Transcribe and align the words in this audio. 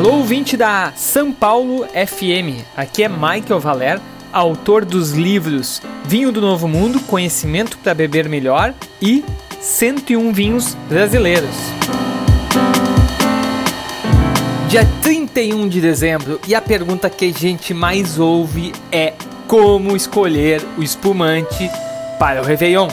Alô, 0.00 0.14
ouvinte 0.14 0.56
da 0.56 0.94
São 0.96 1.30
Paulo 1.30 1.84
FM. 1.88 2.64
Aqui 2.74 3.02
é 3.02 3.08
Michael 3.08 3.60
Valer, 3.60 4.00
autor 4.32 4.82
dos 4.82 5.12
livros 5.12 5.82
Vinho 6.06 6.32
do 6.32 6.40
Novo 6.40 6.66
Mundo, 6.66 6.98
Conhecimento 7.00 7.76
para 7.76 7.92
Beber 7.92 8.26
Melhor 8.26 8.72
e 8.98 9.22
101 9.60 10.32
Vinhos 10.32 10.74
Brasileiros. 10.88 11.54
Dia 14.70 14.88
31 15.02 15.68
de 15.68 15.82
dezembro 15.82 16.40
e 16.48 16.54
a 16.54 16.62
pergunta 16.62 17.10
que 17.10 17.26
a 17.26 17.38
gente 17.38 17.74
mais 17.74 18.18
ouve 18.18 18.72
é 18.90 19.12
como 19.46 19.94
escolher 19.94 20.66
o 20.78 20.82
espumante 20.82 21.70
para 22.18 22.40
o 22.40 22.44
Réveillon. 22.46 22.88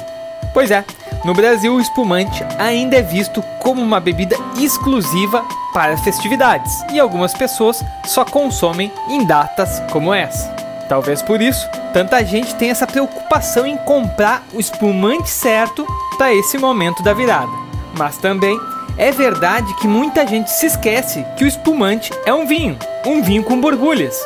Pois 0.53 0.71
é, 0.71 0.83
no 1.27 1.33
Brasil 1.33 1.75
o 1.75 1.81
espumante 1.81 2.41
ainda 2.57 2.95
é 2.95 3.01
visto 3.01 3.43
como 3.59 3.81
uma 3.81 3.99
bebida 3.99 4.37
exclusiva 4.57 5.45
para 5.73 5.97
festividades 5.97 6.81
e 6.93 7.01
algumas 7.01 7.33
pessoas 7.33 7.83
só 8.05 8.23
consomem 8.23 8.89
em 9.09 9.25
datas 9.25 9.83
como 9.91 10.13
essa. 10.13 10.47
Talvez 10.87 11.21
por 11.21 11.41
isso, 11.41 11.67
tanta 11.91 12.23
gente 12.23 12.55
tem 12.55 12.69
essa 12.69 12.87
preocupação 12.87 13.67
em 13.67 13.75
comprar 13.75 14.41
o 14.53 14.59
espumante 14.61 15.29
certo 15.29 15.85
para 16.17 16.33
esse 16.33 16.57
momento 16.57 17.03
da 17.03 17.13
virada. 17.13 17.51
Mas 17.97 18.15
também 18.15 18.57
é 18.97 19.11
verdade 19.11 19.73
que 19.81 19.87
muita 19.87 20.25
gente 20.25 20.49
se 20.49 20.65
esquece 20.65 21.25
que 21.35 21.43
o 21.43 21.47
espumante 21.47 22.09
é 22.25 22.33
um 22.33 22.47
vinho, 22.47 22.77
um 23.05 23.21
vinho 23.21 23.43
com 23.43 23.59
borbulhas. 23.59 24.17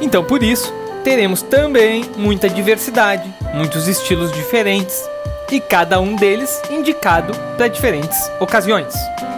Então 0.00 0.24
por 0.24 0.42
isso, 0.42 0.72
teremos 1.04 1.42
também 1.42 2.02
muita 2.16 2.48
diversidade, 2.48 3.30
muitos 3.52 3.86
estilos 3.86 4.32
diferentes 4.32 5.04
e 5.50 5.60
cada 5.60 6.00
um 6.00 6.16
deles 6.16 6.50
indicado 6.70 7.32
para 7.56 7.68
diferentes 7.68 8.18
ocasiões. 8.40 8.94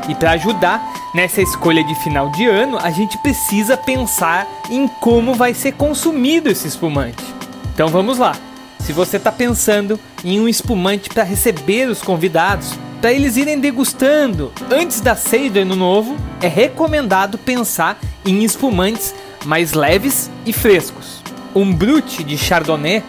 E 0.08 0.14
para 0.14 0.32
ajudar 0.32 0.82
nessa 1.14 1.42
escolha 1.42 1.84
de 1.84 1.94
final 1.96 2.30
de 2.30 2.46
ano, 2.46 2.78
a 2.78 2.90
gente 2.90 3.18
precisa 3.18 3.76
pensar 3.76 4.46
em 4.70 4.88
como 4.88 5.34
vai 5.34 5.52
ser 5.52 5.72
consumido 5.72 6.48
esse 6.48 6.66
espumante. 6.66 7.22
Então 7.74 7.88
vamos 7.88 8.18
lá. 8.18 8.34
Se 8.80 8.92
você 8.92 9.18
está 9.18 9.30
pensando 9.30 10.00
em 10.24 10.40
um 10.40 10.48
espumante 10.48 11.10
para 11.10 11.24
receber 11.24 11.88
os 11.88 12.00
convidados, 12.00 12.72
para 13.00 13.12
eles 13.12 13.36
irem 13.36 13.60
degustando 13.60 14.50
antes 14.70 15.00
da 15.00 15.14
ceia 15.14 15.50
do 15.50 15.60
ano 15.60 15.76
novo, 15.76 16.16
é 16.40 16.48
recomendado 16.48 17.36
pensar 17.36 17.98
em 18.24 18.42
espumantes 18.42 19.14
mais 19.44 19.72
leves 19.72 20.30
e 20.44 20.52
frescos. 20.52 21.22
Um 21.54 21.72
brute 21.72 22.24
de 22.24 22.36
Chardonnay 22.36 23.04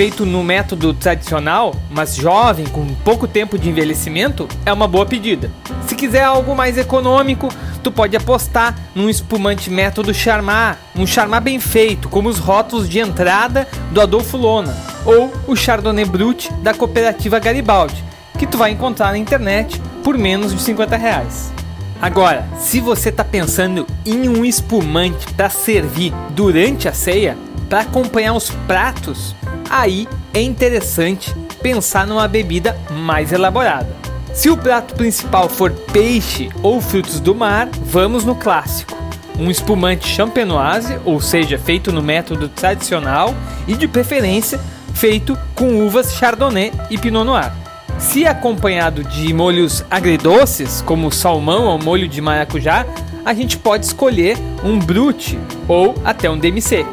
feito 0.00 0.24
no 0.24 0.42
método 0.42 0.94
tradicional, 0.94 1.74
mas 1.90 2.16
jovem, 2.16 2.64
com 2.64 2.86
pouco 3.04 3.28
tempo 3.28 3.58
de 3.58 3.68
envelhecimento, 3.68 4.48
é 4.64 4.72
uma 4.72 4.88
boa 4.88 5.04
pedida. 5.04 5.50
Se 5.86 5.94
quiser 5.94 6.22
algo 6.22 6.56
mais 6.56 6.78
econômico, 6.78 7.52
tu 7.82 7.92
pode 7.92 8.16
apostar 8.16 8.74
num 8.94 9.10
espumante 9.10 9.68
método 9.68 10.14
Charmat, 10.14 10.78
um 10.96 11.06
Charmat 11.06 11.44
bem 11.44 11.60
feito, 11.60 12.08
como 12.08 12.30
os 12.30 12.38
rótulos 12.38 12.88
de 12.88 12.98
entrada 12.98 13.68
do 13.92 14.00
Adolfo 14.00 14.38
Lona, 14.38 14.74
ou 15.04 15.30
o 15.46 15.54
Chardonnay 15.54 16.06
Brut 16.06 16.50
da 16.62 16.72
cooperativa 16.72 17.38
Garibaldi, 17.38 18.02
que 18.38 18.46
tu 18.46 18.56
vai 18.56 18.70
encontrar 18.70 19.10
na 19.10 19.18
internet 19.18 19.78
por 20.02 20.16
menos 20.16 20.54
de 20.54 20.62
50 20.62 20.96
reais. 20.96 21.52
Agora, 22.00 22.48
se 22.58 22.80
você 22.80 23.10
está 23.10 23.22
pensando 23.22 23.86
em 24.06 24.30
um 24.30 24.46
espumante 24.46 25.30
para 25.34 25.50
servir 25.50 26.14
durante 26.30 26.88
a 26.88 26.94
ceia, 26.94 27.36
para 27.68 27.82
acompanhar 27.82 28.32
os 28.32 28.50
pratos, 28.66 29.36
aí 29.70 30.08
é 30.34 30.42
interessante 30.42 31.34
pensar 31.62 32.06
numa 32.06 32.26
bebida 32.26 32.76
mais 32.90 33.32
elaborada. 33.32 33.96
Se 34.34 34.50
o 34.50 34.56
prato 34.56 34.94
principal 34.94 35.48
for 35.48 35.70
peixe 35.70 36.50
ou 36.62 36.80
frutos 36.80 37.20
do 37.20 37.34
mar, 37.34 37.68
vamos 37.84 38.24
no 38.24 38.34
clássico. 38.34 38.98
Um 39.38 39.50
espumante 39.50 40.06
champenoise, 40.06 40.98
ou 41.04 41.20
seja, 41.20 41.58
feito 41.58 41.90
no 41.90 42.02
método 42.02 42.48
tradicional 42.48 43.34
e 43.66 43.74
de 43.74 43.88
preferência 43.88 44.60
feito 44.92 45.38
com 45.54 45.86
uvas 45.86 46.14
Chardonnay 46.14 46.72
e 46.90 46.98
Pinot 46.98 47.24
Noir. 47.24 47.52
Se 47.98 48.26
acompanhado 48.26 49.02
de 49.04 49.32
molhos 49.32 49.84
agridoces, 49.90 50.82
como 50.82 51.10
salmão 51.10 51.64
ou 51.64 51.78
molho 51.78 52.08
de 52.08 52.20
maracujá, 52.20 52.86
a 53.24 53.34
gente 53.34 53.56
pode 53.56 53.86
escolher 53.86 54.36
um 54.64 54.78
brute 54.78 55.38
ou 55.68 55.94
até 56.04 56.28
um 56.30 56.38
demi-sec. 56.38 56.86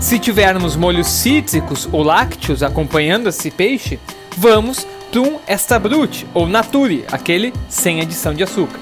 Se 0.00 0.18
tivermos 0.18 0.76
molhos 0.76 1.06
cítricos 1.06 1.88
ou 1.90 2.02
lácteos 2.02 2.62
acompanhando 2.62 3.28
esse 3.28 3.50
peixe, 3.50 3.98
vamos 4.36 4.86
para 5.10 5.20
um 5.20 5.38
extra 5.46 5.78
brut 5.78 6.26
ou 6.34 6.46
nature, 6.46 7.04
aquele 7.10 7.52
sem 7.68 8.00
adição 8.00 8.34
de 8.34 8.42
açúcar. 8.42 8.78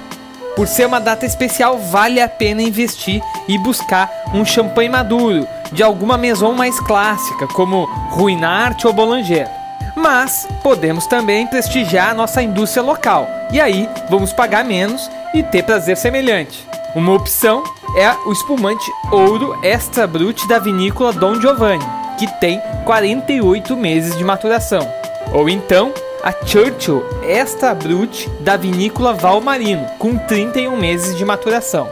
Por 0.56 0.66
ser 0.66 0.86
uma 0.86 1.00
data 1.00 1.25
especial, 1.25 1.78
vale 1.78 2.20
a 2.20 2.28
pena 2.28 2.62
investir 2.62 3.22
e 3.48 3.58
buscar 3.58 4.10
um 4.32 4.44
champanhe 4.44 4.88
maduro 4.88 5.47
de 5.72 5.82
alguma 5.82 6.16
maison 6.19 6.52
mais 6.52 6.78
clássica, 6.80 7.46
como 7.48 7.86
Ruinart 8.10 8.84
ou 8.84 8.92
Boulanger. 8.92 9.48
Mas 9.96 10.46
podemos 10.62 11.06
também 11.06 11.46
prestigiar 11.46 12.10
a 12.10 12.14
nossa 12.14 12.42
indústria 12.42 12.82
local, 12.82 13.28
e 13.52 13.60
aí 13.60 13.88
vamos 14.10 14.32
pagar 14.32 14.64
menos 14.64 15.10
e 15.32 15.42
ter 15.42 15.62
prazer 15.62 15.96
semelhante. 15.96 16.74
Uma 16.94 17.12
opção 17.12 17.65
é 17.97 18.09
o 18.25 18.31
espumante 18.31 18.88
Ouro 19.10 19.59
Extra 19.65 20.06
Brut 20.06 20.47
da 20.47 20.60
vinícola 20.60 21.12
Dom 21.12 21.41
Giovanni, 21.41 21.84
que 22.16 22.28
tem 22.38 22.60
48 22.84 23.77
meses 23.77 24.16
de 24.16 24.22
maturação. 24.22 24.88
Ou 25.32 25.49
então 25.49 25.93
a 26.22 26.31
Churchill 26.47 27.05
Extra 27.25 27.75
Brut 27.75 28.31
da 28.38 28.56
vinícola 28.56 29.12
Valmarino, 29.12 29.84
com 29.99 30.16
31 30.16 30.77
meses 30.77 31.19
de 31.19 31.25
maturação. 31.25 31.88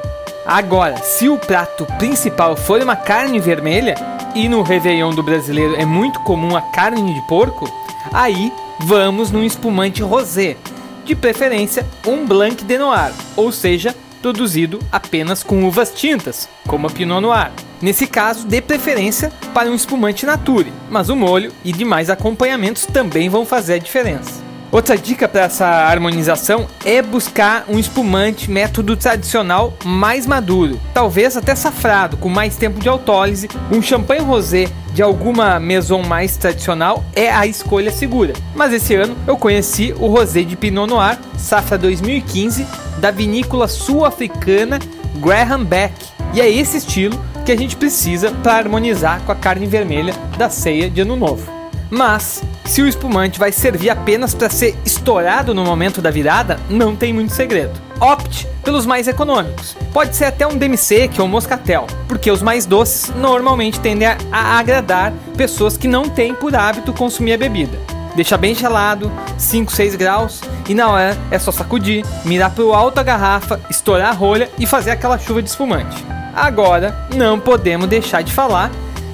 Agora, 0.46 0.96
se 0.98 1.28
o 1.28 1.36
prato 1.36 1.84
principal 1.98 2.56
for 2.56 2.80
uma 2.80 2.94
carne 2.94 3.40
vermelha, 3.40 3.96
e 4.36 4.48
no 4.48 4.62
Réveillon 4.62 5.10
do 5.10 5.22
brasileiro 5.22 5.74
é 5.74 5.84
muito 5.84 6.20
comum 6.20 6.56
a 6.56 6.62
carne 6.62 7.12
de 7.12 7.20
porco, 7.22 7.68
aí 8.12 8.52
vamos 8.78 9.32
num 9.32 9.42
espumante 9.42 10.00
rosé, 10.00 10.56
de 11.04 11.16
preferência 11.16 11.84
um 12.06 12.24
Blanc 12.24 12.64
de 12.64 12.78
Noir, 12.78 13.12
ou 13.36 13.50
seja, 13.50 13.94
produzido 14.22 14.78
apenas 14.90 15.42
com 15.42 15.64
uvas 15.64 15.92
tintas, 15.92 16.48
como 16.66 16.86
a 16.86 16.90
Pinot 16.90 17.20
Noir. 17.20 17.50
Nesse 17.82 18.06
caso, 18.06 18.46
dê 18.46 18.62
preferência 18.62 19.32
para 19.52 19.68
um 19.68 19.74
espumante 19.74 20.24
nature, 20.24 20.72
mas 20.88 21.08
o 21.08 21.16
molho 21.16 21.52
e 21.64 21.72
demais 21.72 22.08
acompanhamentos 22.08 22.86
também 22.86 23.28
vão 23.28 23.44
fazer 23.44 23.74
a 23.74 23.78
diferença. 23.78 24.40
Outra 24.72 24.96
dica 24.96 25.28
para 25.28 25.42
essa 25.42 25.66
harmonização 25.66 26.66
é 26.82 27.02
buscar 27.02 27.66
um 27.68 27.78
espumante 27.78 28.50
método 28.50 28.96
tradicional 28.96 29.76
mais 29.84 30.26
maduro, 30.26 30.80
talvez 30.94 31.36
até 31.36 31.54
safrado, 31.54 32.16
com 32.16 32.30
mais 32.30 32.56
tempo 32.56 32.80
de 32.80 32.88
autólise. 32.88 33.50
Um 33.70 33.82
champanhe 33.82 34.22
rosé 34.22 34.70
de 34.92 35.02
alguma 35.02 35.58
maison 35.58 36.02
mais 36.02 36.36
tradicional 36.36 37.04
é 37.14 37.30
a 37.30 37.46
escolha 37.46 37.90
segura. 37.90 38.34
Mas 38.54 38.72
esse 38.72 38.94
ano 38.94 39.16
eu 39.26 39.36
conheci 39.36 39.94
o 39.98 40.06
rosé 40.06 40.42
de 40.42 40.56
Pinot 40.56 40.88
Noir, 40.88 41.18
safra 41.36 41.78
2015, 41.78 42.66
da 42.98 43.10
vinícola 43.10 43.66
sul-africana 43.68 44.78
Graham 45.16 45.64
Beck. 45.64 45.94
E 46.34 46.40
é 46.40 46.50
esse 46.50 46.76
estilo 46.76 47.18
que 47.44 47.52
a 47.52 47.56
gente 47.56 47.76
precisa 47.76 48.30
para 48.42 48.54
harmonizar 48.54 49.20
com 49.22 49.32
a 49.32 49.36
carne 49.36 49.66
vermelha 49.66 50.14
da 50.38 50.48
ceia 50.48 50.88
de 50.88 51.00
Ano 51.00 51.16
Novo. 51.16 51.61
Mas, 51.94 52.42
se 52.64 52.80
o 52.80 52.88
espumante 52.88 53.38
vai 53.38 53.52
servir 53.52 53.90
apenas 53.90 54.34
para 54.34 54.48
ser 54.48 54.74
estourado 54.82 55.54
no 55.54 55.62
momento 55.62 56.00
da 56.00 56.10
virada, 56.10 56.58
não 56.70 56.96
tem 56.96 57.12
muito 57.12 57.34
segredo. 57.34 57.78
Opte 58.00 58.48
pelos 58.64 58.86
mais 58.86 59.06
econômicos. 59.06 59.76
Pode 59.92 60.16
ser 60.16 60.24
até 60.24 60.46
um 60.46 60.56
demi-sec 60.56 61.18
ou 61.18 61.26
um 61.26 61.28
moscatel, 61.28 61.86
porque 62.08 62.30
os 62.30 62.40
mais 62.40 62.64
doces 62.64 63.12
normalmente 63.14 63.78
tendem 63.78 64.08
a, 64.08 64.58
agradar 64.58 65.12
pessoas 65.36 65.76
que 65.76 65.86
não 65.86 66.08
têm 66.08 66.34
por 66.34 66.56
hábito 66.56 66.94
consumir 66.94 67.34
a 67.34 67.38
bebida. 67.38 67.78
Deixa 68.16 68.38
bem 68.38 68.54
gelado, 68.54 69.12
5, 69.36 69.70
6 69.70 69.94
graus, 69.94 70.40
e 70.66 70.74
na 70.74 70.88
hora 70.88 71.18
é 71.30 71.38
só 71.38 71.52
sacudir, 71.52 72.06
mirar 72.24 72.52
para 72.52 72.64
o 72.64 72.72
alto 72.72 73.00
a 73.00 73.02
garrafa, 73.02 73.60
estourar 73.68 74.08
a 74.08 74.12
rolha 74.12 74.48
e 74.58 74.64
fazer 74.64 74.92
aquela 74.92 75.18
chuva 75.18 75.42
de 75.42 75.50
espumante. 75.50 76.02
Agora, 76.34 77.06
não 77.14 77.38
podemos 77.38 77.86
deixar 77.86 78.22
de 78.22 78.32
falar 78.32 78.70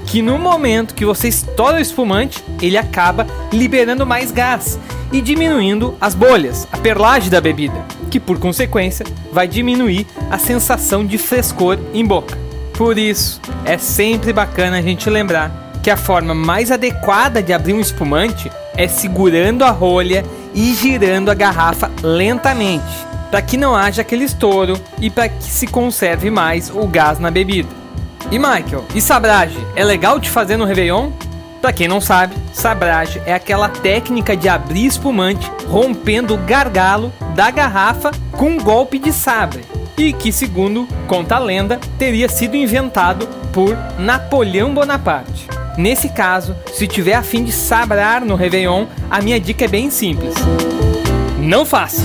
que 0.09 0.23
no 0.23 0.39
momento 0.39 0.95
que 0.95 1.05
você 1.05 1.29
estoura 1.29 1.77
o 1.77 1.81
espumante, 1.81 2.43
ele 2.63 2.79
acaba 2.79 3.27
liberando 3.53 4.07
mais 4.07 4.33
gás 4.33 4.79
e 5.13 5.21
diminuindo 5.21 5.95
as 6.01 6.15
bolhas, 6.15 6.67
a 6.73 6.79
perlagem 6.79 7.29
da 7.29 7.43
bebida, 7.43 7.85
que 8.11 8.19
por 8.19 8.39
consequência 8.39 9.05
vai 9.31 9.47
diminuir 9.47 10.07
a 10.31 10.39
sensação 10.39 11.05
de 11.05 11.19
frescor 11.19 11.79
em 11.93 12.07
boca. 12.07 12.39
Por 12.73 12.97
isso, 12.97 13.39
é 13.67 13.77
sempre 13.77 14.33
bacana 14.33 14.79
a 14.79 14.83
gente 14.83 15.11
lembrar 15.11 15.73
que 15.83 15.91
a 15.91 15.97
forma 15.97 16.35
mais 16.35 16.73
adequada 16.73 17.43
de 17.43 17.53
abrir 17.53 17.75
um 17.75 17.81
espumante 17.81 18.51
é 18.79 18.89
segurando 18.89 19.63
a 19.63 19.71
rolha 19.71 20.25
e 20.55 20.73
girando 20.75 21.31
a 21.31 21.35
garrafa 21.35 21.91
lentamente, 22.03 23.07
para 23.31 23.43
que 23.43 23.59
não 23.59 23.77
haja 23.77 24.01
aquele 24.01 24.25
estouro 24.25 24.81
e 25.03 25.11
para 25.11 25.29
que 25.29 25.45
se 25.45 25.67
conserve 25.67 26.31
mais 26.31 26.71
o 26.71 26.87
gás 26.87 27.19
na 27.19 27.31
bebida. 27.31 27.78
E 28.31 28.39
Michael, 28.39 28.85
e 28.95 29.01
sabrage 29.01 29.59
é 29.75 29.83
legal 29.83 30.19
de 30.19 30.29
fazer 30.29 30.57
no 30.57 30.65
Réveillon? 30.65 31.11
Pra 31.61 31.73
quem 31.73 31.89
não 31.89 32.01
sabe, 32.01 32.37
sabrage 32.53 33.21
é 33.27 33.35
aquela 33.35 33.69
técnica 33.69 34.37
de 34.37 34.49
abrir 34.49 34.87
espumante 34.87 35.51
rompendo 35.67 36.35
o 36.35 36.39
gargalo 36.39 37.13
da 37.35 37.51
garrafa 37.51 38.11
com 38.33 38.51
um 38.51 38.59
golpe 38.59 38.99
de 38.99 39.13
sabre. 39.13 39.65
e 39.97 40.13
que, 40.13 40.31
segundo 40.31 40.87
conta 41.09 41.35
a 41.35 41.39
lenda, 41.41 41.81
teria 41.99 42.29
sido 42.29 42.55
inventado 42.55 43.27
por 43.53 43.77
Napoleão 43.99 44.73
Bonaparte. 44.73 45.49
Nesse 45.77 46.09
caso, 46.09 46.55
se 46.73 46.87
tiver 46.87 47.15
a 47.15 47.23
fim 47.23 47.43
de 47.43 47.51
sabrar 47.51 48.25
no 48.25 48.37
Réveillon, 48.37 48.87
a 49.11 49.21
minha 49.21 49.41
dica 49.41 49.65
é 49.65 49.69
bem 49.69 49.91
simples. 49.91 50.35
Não 51.41 51.65
faça! 51.65 52.03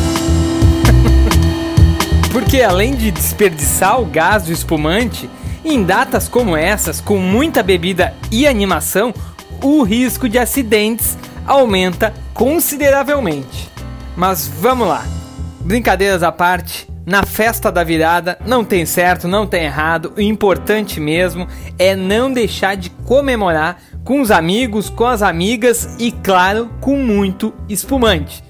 Porque 2.33 2.63
além 2.63 2.95
de 2.95 3.11
desperdiçar 3.11 4.01
o 4.01 4.05
gás 4.05 4.43
do 4.43 4.51
espumante, 4.51 5.29
em 5.63 5.83
datas 5.83 6.27
como 6.27 6.57
essas, 6.57 6.99
com 6.99 7.17
muita 7.17 7.63
bebida 7.63 8.13
e 8.31 8.45
animação, 8.47 9.13
o 9.61 9.83
risco 9.83 10.27
de 10.27 10.37
acidentes 10.37 11.17
aumenta 11.45 12.13
consideravelmente. 12.33 13.69
Mas 14.15 14.47
vamos 14.47 14.87
lá. 14.87 15.05
Brincadeiras 15.61 16.23
à 16.23 16.31
parte, 16.31 16.87
na 17.05 17.23
festa 17.23 17.71
da 17.71 17.83
virada 17.83 18.37
não 18.45 18.63
tem 18.63 18.85
certo, 18.85 19.27
não 19.27 19.47
tem 19.47 19.63
errado. 19.63 20.13
O 20.17 20.21
importante 20.21 20.99
mesmo 20.99 21.47
é 21.79 21.95
não 21.95 22.31
deixar 22.31 22.75
de 22.75 22.89
comemorar 22.89 23.77
com 24.03 24.21
os 24.21 24.31
amigos, 24.31 24.89
com 24.89 25.05
as 25.05 25.21
amigas 25.21 25.95
e, 25.99 26.11
claro, 26.11 26.69
com 26.81 26.97
muito 26.97 27.53
espumante. 27.69 28.43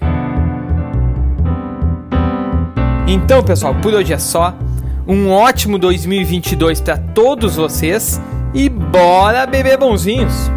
Então, 3.07 3.44
pessoal, 3.44 3.75
por 3.75 3.94
hoje 3.94 4.13
é 4.13 4.18
só. 4.18 4.56
Um 5.05 5.29
ótimo 5.29 5.77
2022 5.77 6.79
para 6.79 6.97
todos 6.97 7.57
vocês 7.57 8.21
e 8.53 8.69
bora 8.69 9.45
beber 9.45 9.77
bonzinhos! 9.77 10.50